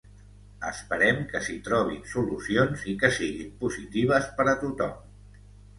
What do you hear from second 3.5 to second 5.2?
positives per a tothom.